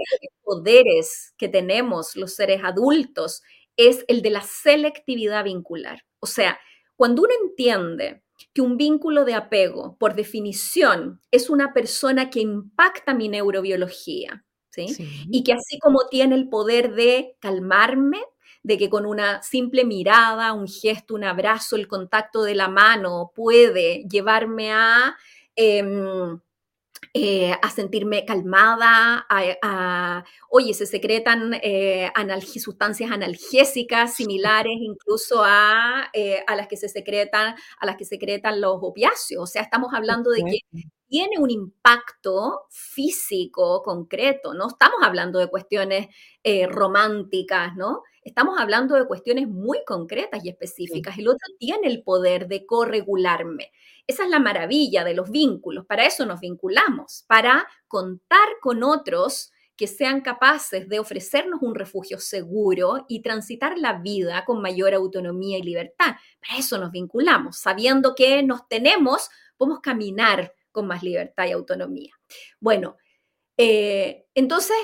[0.44, 3.42] poderes que tenemos los seres adultos
[3.78, 6.06] es el de la selectividad vincular.
[6.20, 6.60] O sea,
[6.96, 13.14] cuando uno entiende que un vínculo de apego, por definición, es una persona que impacta
[13.14, 14.88] mi neurobiología, ¿sí?
[15.30, 18.22] Y que así como tiene el poder de calmarme,
[18.66, 23.32] de que con una simple mirada, un gesto, un abrazo, el contacto de la mano
[23.36, 25.16] puede llevarme a...
[25.56, 26.40] Em,
[27.14, 32.12] eh, a sentirme calmada, a, oye, se secretan eh,
[32.60, 38.60] sustancias analgésicas similares incluso a, eh, a, las que se secretan, a las que secretan
[38.60, 39.44] los opiáceos.
[39.44, 45.50] O sea, estamos hablando de que tiene un impacto físico concreto, no estamos hablando de
[45.50, 46.08] cuestiones
[46.70, 48.02] románticas, ¿no?
[48.26, 51.16] Estamos hablando de cuestiones muy concretas y específicas.
[51.20, 53.72] El otro tiene el poder de corregularme.
[54.08, 55.86] Esa es la maravilla de los vínculos.
[55.86, 62.18] Para eso nos vinculamos, para contar con otros que sean capaces de ofrecernos un refugio
[62.18, 66.16] seguro y transitar la vida con mayor autonomía y libertad.
[66.42, 72.14] Para eso nos vinculamos, sabiendo que nos tenemos, podemos caminar con más libertad y autonomía.
[72.60, 72.98] Bueno,
[73.56, 74.76] eh, entonces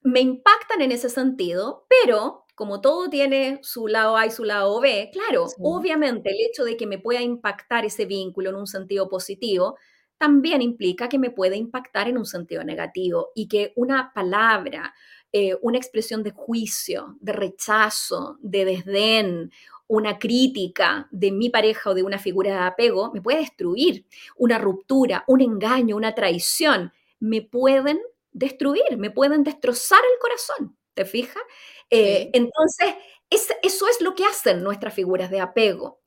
[0.00, 4.80] me impactan en ese sentido, pero como todo tiene su lado A y su lado
[4.80, 9.08] B, claro, obviamente el hecho de que me pueda impactar ese vínculo en un sentido
[9.08, 9.76] positivo,
[10.18, 14.92] también implica que me puede impactar en un sentido negativo y que una palabra,
[15.30, 19.52] eh, una expresión de juicio, de rechazo, de desdén,
[19.86, 24.04] una crítica de mi pareja o de una figura de apego me puede destruir.
[24.36, 28.00] Una ruptura, un engaño, una traición me pueden
[28.32, 31.42] destruir, me pueden destrozar el corazón ¿te fijas?
[31.90, 32.94] Eh, entonces,
[33.30, 36.00] eso es lo que hacen nuestras figuras de apego.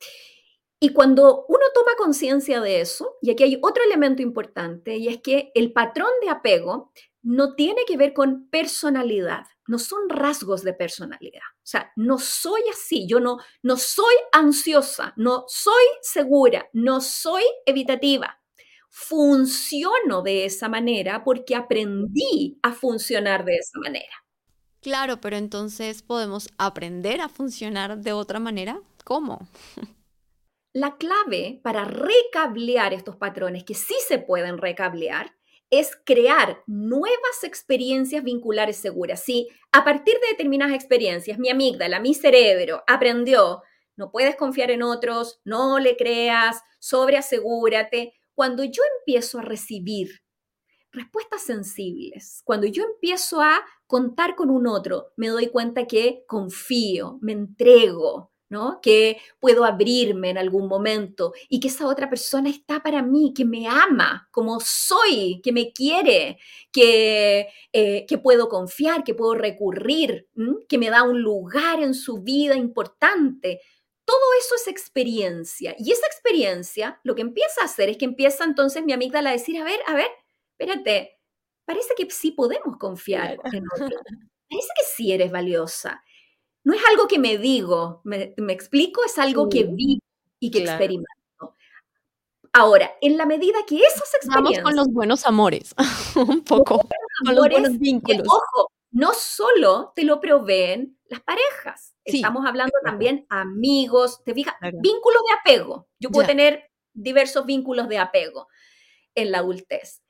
[0.80, 5.22] Y cuando uno toma conciencia de eso, y aquí hay otro elemento importante, y es
[5.22, 6.92] que el patrón de apego
[7.22, 11.40] no tiene que ver con personalidad, no son rasgos de personalidad.
[11.58, 17.44] O sea, no soy así, yo no, no soy ansiosa, no soy segura, no soy
[17.64, 18.40] evitativa.
[18.90, 24.12] Funciono de esa manera porque aprendí a funcionar de esa manera.
[24.82, 28.80] Claro, pero entonces podemos aprender a funcionar de otra manera.
[29.04, 29.46] ¿Cómo?
[30.74, 35.34] La clave para recablear estos patrones, que sí se pueden recablear,
[35.70, 39.22] es crear nuevas experiencias vinculares seguras.
[39.22, 43.62] Si a partir de determinadas experiencias, mi amígdala, mi cerebro aprendió,
[43.96, 48.14] no puedes confiar en otros, no le creas, sobreasegúrate.
[48.34, 50.22] Cuando yo empiezo a recibir
[50.92, 57.18] respuestas sensibles, cuando yo empiezo a contar con un otro, me doy cuenta que confío,
[57.20, 58.32] me entrego,
[58.82, 63.44] que puedo abrirme en algún momento y que esa otra persona está para mí, que
[63.44, 66.38] me ama como soy, que me quiere,
[66.70, 70.28] que, eh, que puedo confiar, que puedo recurrir,
[70.68, 73.60] que me da un lugar en su vida importante.
[74.04, 75.74] Todo eso es experiencia.
[75.78, 79.32] Y esa experiencia lo que empieza a hacer es que empieza entonces mi amígdala a
[79.32, 80.08] decir, a ver, a ver,
[80.58, 81.18] espérate,
[81.64, 83.98] parece que sí podemos confiar en otro.
[84.52, 86.04] Parece que sí eres valiosa
[86.64, 90.00] no es algo que me digo, me, explico, es algo que vivo
[90.38, 91.08] y que experimento.
[92.52, 94.62] Ahora, en la medida que esas experiencias...
[94.62, 95.74] Vamos con los buenos amores,
[96.16, 96.86] un poco,
[97.24, 98.26] con los buenos vínculos.
[98.28, 105.22] ojo, no solo te lo proveen las parejas, estamos hablando también amigos, te fijas, vínculos
[105.28, 105.88] de apego.
[105.98, 108.48] Yo puedo tener diversos vínculos de apego
[109.14, 110.01] en la adultez.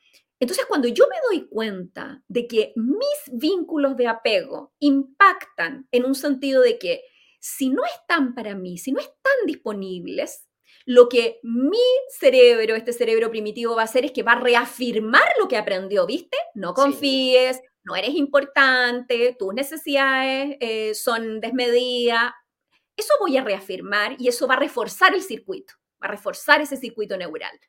[0.43, 6.17] Entonces, cuando yo me doy cuenta de que mis vínculos de apego impactan en un
[6.17, 7.05] sentido de que
[7.39, 10.49] si no están para mí, si no están disponibles,
[10.85, 11.79] lo que mi
[12.19, 16.07] cerebro, este cerebro primitivo va a hacer es que va a reafirmar lo que aprendió,
[16.07, 16.37] ¿viste?
[16.57, 22.33] No confíes, no eres importante, tus necesidades eh, son desmedidas.
[22.97, 26.77] Eso voy a reafirmar y eso va a reforzar el circuito, va a reforzar ese
[26.77, 27.61] circuito neural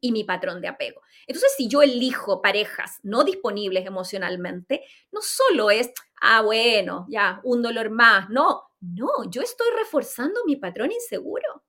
[0.00, 1.00] y mi patrón de apego.
[1.26, 7.62] Entonces, si yo elijo parejas no disponibles emocionalmente, no solo es, ah, bueno, ya, un
[7.62, 11.64] dolor más, no, no, yo estoy reforzando mi patrón inseguro,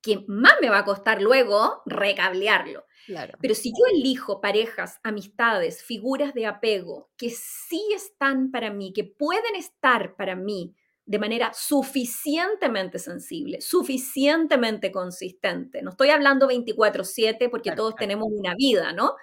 [0.00, 2.84] que más me va a costar luego recablearlo.
[3.06, 3.36] Claro.
[3.40, 9.04] Pero si yo elijo parejas, amistades, figuras de apego que sí están para mí, que
[9.04, 10.74] pueden estar para mí,
[11.08, 15.80] de manera suficientemente sensible, suficientemente consistente.
[15.82, 19.14] No estoy hablando 24/7 porque todos tenemos una vida, ¿no?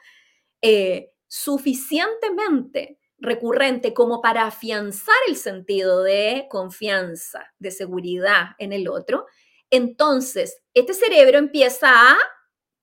[0.62, 9.26] Eh, suficientemente recurrente como para afianzar el sentido de confianza, de seguridad en el otro,
[9.72, 12.18] entonces este cerebro empieza a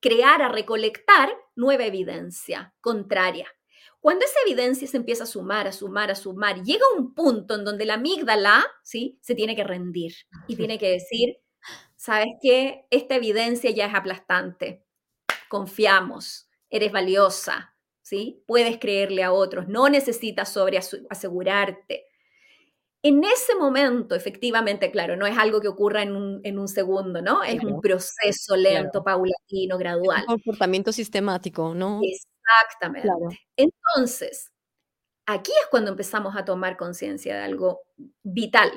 [0.01, 3.47] crear, a recolectar nueva evidencia contraria.
[4.03, 7.63] Cuando esa evidencia se empieza a sumar, a sumar, a sumar, llega un punto en
[7.63, 9.17] donde la amígdala, ¿sí?
[9.21, 10.13] Se tiene que rendir
[10.45, 11.37] y tiene que decir,
[11.95, 12.85] ¿sabes qué?
[12.89, 14.83] Esta evidencia ya es aplastante.
[15.47, 18.43] Confiamos, eres valiosa, ¿sí?
[18.45, 22.03] Puedes creerle a otros, no necesitas sobre asegurarte.
[23.03, 27.41] En ese momento, efectivamente, claro, no es algo que ocurra en un, segundo, ¿no?
[27.41, 30.25] Es un proceso lento, paulatino, gradual.
[30.27, 32.01] un comportamiento sistemático, ¿no?
[32.45, 33.39] Exactamente.
[33.57, 34.51] Entonces,
[35.27, 37.81] aquí es cuando empezamos a tomar conciencia de algo
[38.23, 38.71] vital,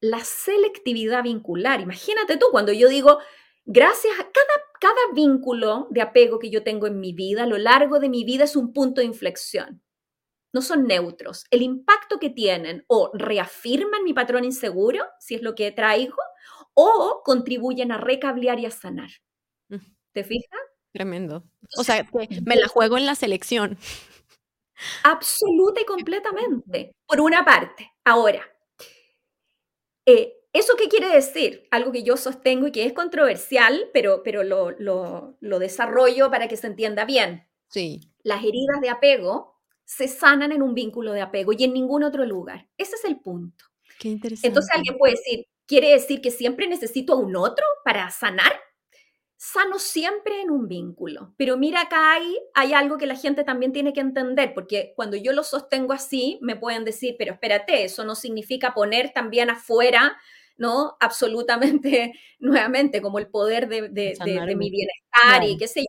[0.00, 1.80] la selectividad vincular.
[1.80, 3.18] Imagínate tú, cuando yo digo,
[3.66, 7.58] gracias a cada, cada vínculo de apego que yo tengo en mi vida, a lo
[7.58, 9.82] largo de mi vida es un punto de inflexión.
[10.54, 11.46] No son neutros.
[11.50, 16.16] El impacto que tienen o reafirman mi patrón inseguro, si es lo que traigo,
[16.74, 19.10] o contribuyen a recablear y a sanar.
[20.14, 20.60] ¿Te fijas?
[20.94, 21.42] Tremendo.
[21.76, 22.08] O sea,
[22.46, 23.76] me la juego en la selección.
[25.02, 26.94] Absoluta y completamente.
[27.04, 27.90] Por una parte.
[28.04, 28.40] Ahora,
[30.06, 31.66] eh, ¿eso qué quiere decir?
[31.72, 36.56] Algo que yo sostengo y que es controversial, pero, pero lo, lo desarrollo para que
[36.56, 37.44] se entienda bien.
[37.70, 38.12] Sí.
[38.22, 42.24] Las heridas de apego se sanan en un vínculo de apego y en ningún otro
[42.24, 42.68] lugar.
[42.78, 43.64] Ese es el punto.
[43.98, 44.46] Qué interesante.
[44.46, 48.52] Entonces alguien puede decir, ¿quiere decir que siempre necesito a un otro para sanar?
[49.44, 51.34] Sano siempre en un vínculo.
[51.36, 55.18] Pero mira acá hay, hay algo que la gente también tiene que entender, porque cuando
[55.18, 60.16] yo lo sostengo así, me pueden decir, pero espérate, eso no significa poner también afuera,
[60.56, 60.96] ¿no?
[60.98, 63.82] Absolutamente, nuevamente, como el poder de,
[64.56, 65.86] mi bienestar y qué sé yo.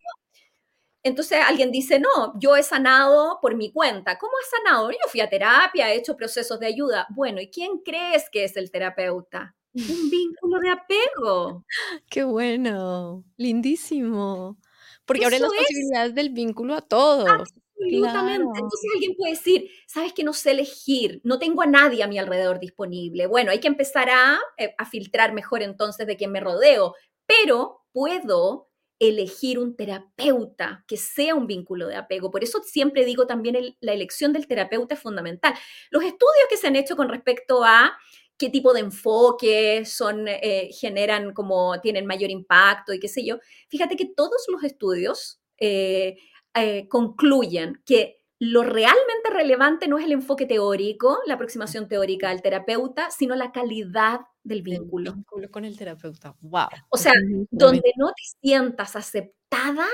[1.04, 4.18] entonces alguien dice, no, yo he sanado por mi cuenta.
[4.18, 4.92] ¿Cómo has sanado?
[4.92, 7.08] Yo fui a terapia, he hecho procesos de ayuda.
[7.12, 9.56] Bueno, ¿y quién crees que es el terapeuta?
[9.76, 11.66] Un vínculo de apego.
[12.10, 14.58] Qué bueno, lindísimo.
[15.06, 17.28] Porque abre las posibilidades del vínculo a todos.
[17.30, 18.60] Absolutamente.
[18.60, 22.18] Entonces alguien puede decir, sabes que no sé elegir, no tengo a nadie a mi
[22.18, 23.28] alrededor disponible.
[23.28, 26.96] Bueno, hay que empezar a, eh, a filtrar mejor entonces de quién me rodeo,
[27.28, 28.70] pero puedo
[29.00, 32.32] elegir un terapeuta que sea un vínculo de apego.
[32.32, 35.54] Por eso siempre digo también la elección del terapeuta es fundamental.
[35.92, 37.98] Los estudios que se han hecho con respecto a
[38.38, 43.40] qué tipo de enfoque son, eh, generan como tienen mayor impacto y qué sé yo,
[43.70, 46.18] fíjate que todos los estudios eh,
[46.54, 52.42] eh, concluyen que lo realmente relevante no es el enfoque teórico, la aproximación teórica del
[52.42, 55.12] terapeuta, sino la calidad del vínculo.
[55.12, 56.36] El vínculo con el terapeuta.
[56.42, 56.68] Wow.
[56.90, 57.14] O sea,
[57.50, 59.88] donde no te sientas aceptada,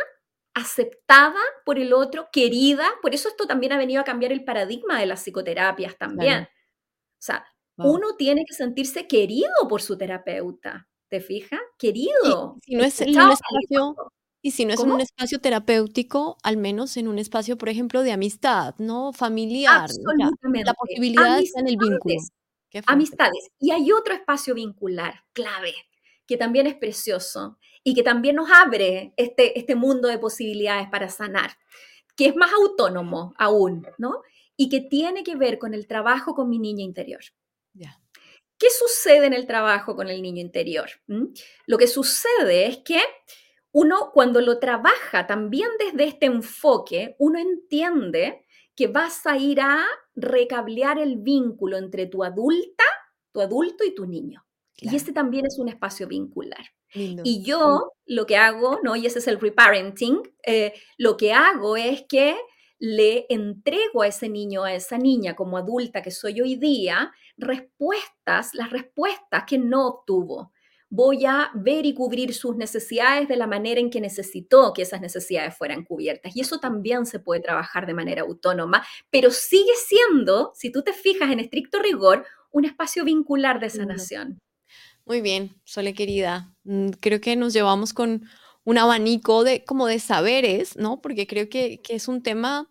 [0.56, 2.88] aceptada por el otro, querida.
[3.04, 6.44] Por eso esto también ha venido a cambiar el paradigma de las psicoterapias también.
[6.44, 7.46] O sea,
[7.84, 10.88] uno tiene que sentirse querido por su terapeuta.
[11.10, 11.60] ¿Te fijas?
[11.78, 12.58] Querido.
[12.66, 13.96] si no es en un espacio,
[14.42, 18.02] y si no es en un espacio terapéutico, al menos en un espacio, por ejemplo,
[18.02, 19.14] de amistad, ¿no?
[19.14, 19.82] Familiar.
[19.82, 20.66] Absolutamente.
[20.66, 22.16] la posibilidad está en el vínculo.
[22.88, 23.52] Amistades.
[23.60, 25.74] Y hay otro espacio vincular clave,
[26.26, 31.10] que también es precioso y que también nos abre este, este mundo de posibilidades para
[31.10, 31.52] sanar,
[32.16, 34.22] que es más autónomo aún, ¿no?
[34.56, 37.22] Y que tiene que ver con el trabajo con mi niña interior.
[38.62, 40.88] ¿Qué sucede en el trabajo con el niño interior?
[41.08, 41.30] ¿Mm?
[41.66, 43.00] Lo que sucede es que
[43.72, 48.46] uno cuando lo trabaja también desde este enfoque, uno entiende
[48.76, 49.84] que vas a ir a
[50.16, 52.84] recablear el vínculo entre tu adulta,
[53.32, 54.46] tu adulto y tu niño.
[54.78, 56.66] Y este también es un espacio vincular.
[56.94, 58.96] Y yo lo que hago, ¿no?
[58.96, 62.36] Y ese es el reparenting, eh, lo que hago es que
[62.82, 68.56] le entrego a ese niño, a esa niña como adulta que soy hoy día, respuestas,
[68.56, 70.52] las respuestas que no obtuvo.
[70.90, 75.00] Voy a ver y cubrir sus necesidades de la manera en que necesitó que esas
[75.00, 76.36] necesidades fueran cubiertas.
[76.36, 80.92] Y eso también se puede trabajar de manera autónoma, pero sigue siendo, si tú te
[80.92, 84.40] fijas en estricto rigor, un espacio vincular de sanación.
[85.06, 86.56] Muy bien, Sole querida.
[86.64, 88.24] Mm, creo que nos llevamos con
[88.64, 91.02] un abanico de como de saberes, ¿no?
[91.02, 92.70] Porque creo que, es un tema,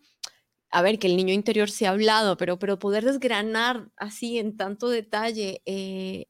[0.70, 4.57] a ver, que el niño interior se ha hablado, pero, pero poder desgranar así en
[4.57, 6.26] tanto detalle eh,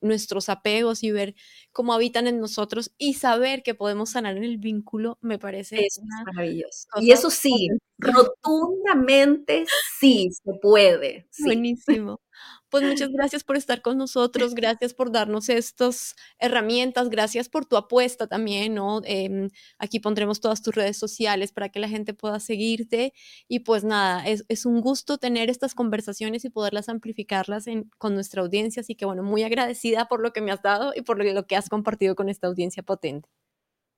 [0.00, 1.34] nuestros apegos y ver
[1.76, 5.86] cómo habitan en nosotros y saber que podemos sanar en el vínculo, me parece
[6.24, 6.88] maravilloso.
[7.02, 7.68] Y eso sí,
[7.98, 9.66] rotundamente
[9.98, 11.28] sí se puede.
[11.38, 12.22] Buenísimo.
[12.68, 17.76] Pues muchas gracias por estar con nosotros, gracias por darnos estas herramientas, gracias por tu
[17.76, 19.02] apuesta también, ¿no?
[19.04, 23.14] Em, aquí pondremos todas tus redes sociales para que la gente pueda seguirte
[23.46, 27.66] y pues nada, es, un gusto tener estas conversaciones y poderlas amplificarlas
[27.98, 31.02] con nuestra audiencia, así que bueno, muy agradecida por lo que me has dado y
[31.02, 33.28] por lo que has compartido con esta audiencia potente.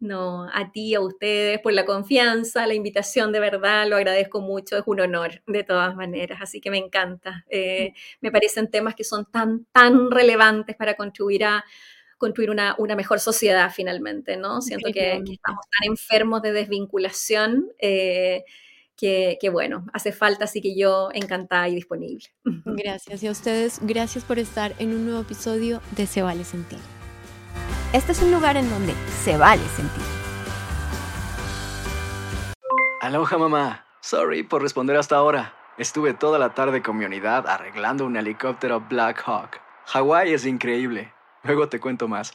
[0.00, 4.76] No, a ti, a ustedes, por la confianza, la invitación, de verdad, lo agradezco mucho,
[4.76, 7.44] es un honor, de todas maneras, así que me encanta.
[7.50, 11.64] Eh, me parecen temas que son tan, tan relevantes para contribuir a
[12.16, 14.60] construir una, mejor sociedad finalmente, ¿no?
[14.60, 18.44] Siento que, estamos tan enfermos de desvinculación eh,
[18.96, 22.26] que, que, bueno, hace falta, así que yo encantada y disponible.
[22.64, 26.97] Gracias, y a ustedes, gracias por estar en un nuevo episodio de Se Vale Sentir.
[27.92, 30.02] Este es un lugar en donde se vale sentir.
[33.00, 33.86] Aloha mamá.
[34.02, 35.54] Sorry por responder hasta ahora.
[35.78, 39.60] Estuve toda la tarde con mi unidad arreglando un helicóptero Black Hawk.
[39.86, 41.12] Hawái es increíble.
[41.44, 42.32] Luego te cuento más.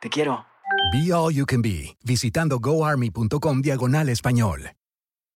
[0.00, 0.46] Te quiero.
[0.92, 4.72] Be All You Can Be, visitando goarmy.com diagonal español.